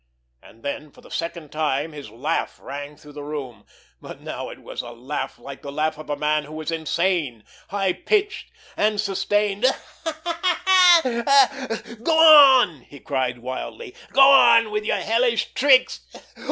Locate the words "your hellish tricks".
14.85-15.99